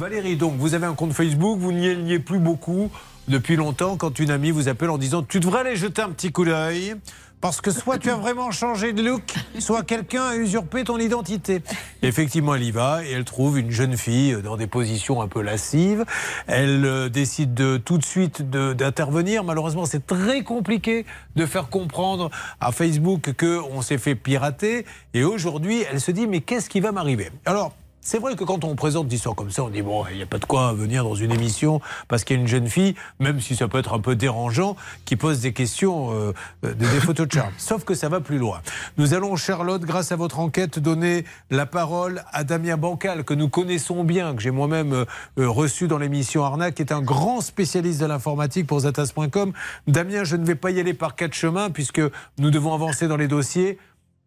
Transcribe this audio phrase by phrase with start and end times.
[0.00, 2.90] Valérie, donc vous avez un compte Facebook, vous n'y alliez plus beaucoup
[3.28, 6.32] depuis longtemps quand une amie vous appelle en disant tu devrais aller jeter un petit
[6.32, 6.94] coup d'œil
[7.42, 11.60] parce que soit tu as vraiment changé de look, soit quelqu'un a usurpé ton identité.
[12.00, 15.42] Effectivement, elle y va et elle trouve une jeune fille dans des positions un peu
[15.42, 16.06] lascives.
[16.46, 19.44] Elle euh, décide de, tout de suite d'intervenir.
[19.44, 21.04] Malheureusement, c'est très compliqué
[21.36, 24.86] de faire comprendre à Facebook qu'on s'est fait pirater.
[25.12, 27.30] Et aujourd'hui, elle se dit mais qu'est-ce qui va m'arriver?
[27.44, 30.16] Alors, c'est vrai que quand on présente des histoires comme ça, on dit bon, il
[30.16, 32.66] n'y a pas de quoi venir dans une émission parce qu'il y a une jeune
[32.66, 36.32] fille, même si ça peut être un peu dérangeant, qui pose des questions, euh,
[36.64, 37.52] euh, des, photos de charme.
[37.58, 38.62] Sauf que ça va plus loin.
[38.96, 43.48] Nous allons, Charlotte, grâce à votre enquête, donner la parole à Damien Bancal, que nous
[43.48, 45.04] connaissons bien, que j'ai moi-même euh,
[45.36, 49.52] reçu dans l'émission Arnaque, qui est un grand spécialiste de l'informatique pour Zatas.com.
[49.86, 52.00] Damien, je ne vais pas y aller par quatre chemins puisque
[52.38, 53.78] nous devons avancer dans les dossiers.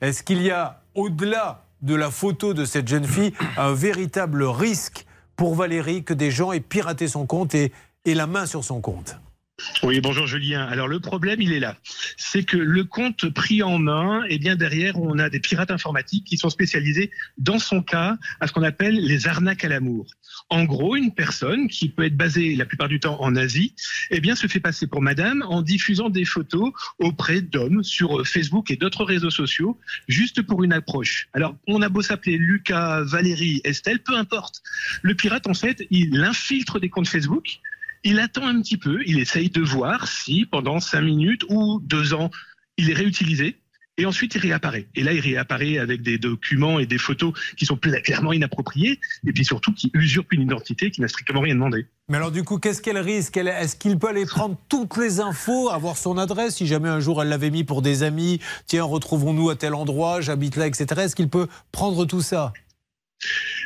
[0.00, 5.06] Est-ce qu'il y a, au-delà de la photo de cette jeune fille un véritable risque
[5.36, 7.72] pour Valérie que des gens aient piraté son compte et,
[8.04, 9.16] la main sur son compte.
[9.82, 10.66] Oui, bonjour Julien.
[10.66, 11.76] Alors le problème, il est là.
[12.32, 16.24] C'est que le compte pris en main, eh bien derrière, on a des pirates informatiques
[16.24, 20.06] qui sont spécialisés, dans son cas, à ce qu'on appelle les arnaques à l'amour.
[20.48, 23.74] En gros, une personne qui peut être basée la plupart du temps en Asie,
[24.12, 28.70] eh bien se fait passer pour madame en diffusant des photos auprès d'hommes sur Facebook
[28.70, 31.26] et d'autres réseaux sociaux, juste pour une approche.
[31.32, 34.62] Alors, on a beau s'appeler Lucas, Valérie, Estelle, peu importe.
[35.02, 37.58] Le pirate, en fait, il infiltre des comptes Facebook
[38.04, 42.14] il attend un petit peu, il essaye de voir si pendant cinq minutes ou deux
[42.14, 42.30] ans,
[42.76, 43.56] il est réutilisé.
[43.98, 44.86] Et ensuite, il réapparaît.
[44.94, 49.32] Et là, il réapparaît avec des documents et des photos qui sont clairement inappropriés, et
[49.32, 51.86] puis surtout qui usurpent une identité qui n'a strictement rien demandé.
[52.08, 53.36] Mais alors, du coup, qu'est-ce qu'elle risque?
[53.36, 57.20] Est-ce qu'il peut aller prendre toutes les infos, avoir son adresse Si jamais un jour
[57.20, 60.86] elle l'avait mis pour des amis, tiens, retrouvons-nous à tel endroit, j'habite là, etc.
[61.02, 62.54] Est-ce qu'il peut prendre tout ça?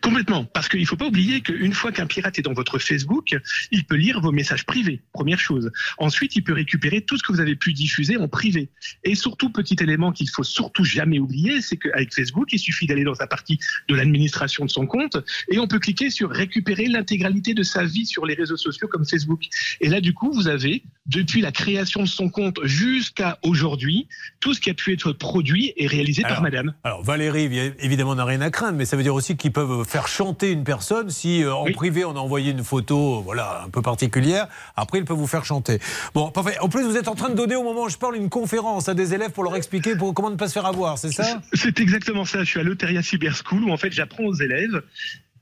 [0.00, 3.36] Complètement, parce qu'il ne faut pas oublier qu'une fois qu'un pirate est dans votre Facebook,
[3.70, 5.70] il peut lire vos messages privés, première chose.
[5.98, 8.70] Ensuite, il peut récupérer tout ce que vous avez pu diffuser en privé.
[9.04, 13.04] Et surtout, petit élément qu'il faut surtout jamais oublier, c'est qu'avec Facebook, il suffit d'aller
[13.04, 13.58] dans la partie
[13.88, 15.16] de l'administration de son compte
[15.50, 19.06] et on peut cliquer sur récupérer l'intégralité de sa vie sur les réseaux sociaux comme
[19.06, 19.44] Facebook.
[19.80, 24.08] Et là, du coup, vous avez, depuis la création de son compte jusqu'à aujourd'hui,
[24.40, 26.74] tout ce qui a pu être produit et réalisé par madame.
[26.84, 30.08] Alors, Valérie, évidemment, n'a rien à craindre, mais ça veut dire aussi qu'ils peuvent faire
[30.08, 33.82] chanter une personne si euh, en privé on a envoyé une photo voilà, un peu
[33.82, 34.48] particulière.
[34.76, 35.80] Après, il peut vous faire chanter.
[36.14, 36.58] Bon, parfait.
[36.60, 38.88] En plus, vous êtes en train de donner au moment où je parle une conférence
[38.88, 41.40] à des élèves pour leur expliquer pour, comment ne pas se faire avoir, c'est ça?
[41.52, 42.40] C'est exactement ça.
[42.40, 44.82] Je suis à l'Oteria Cyber School où en fait j'apprends aux élèves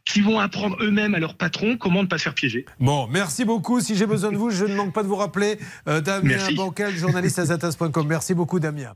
[0.05, 2.65] qui vont apprendre eux-mêmes à leur patron comment ne pas se faire piéger.
[2.79, 3.81] Bon, merci beaucoup.
[3.81, 5.59] Si j'ai besoin de vous, je ne manque pas de vous rappeler.
[5.89, 8.07] Euh, Damien Bancal, journaliste à zatas.com.
[8.07, 8.95] Merci beaucoup, Damien.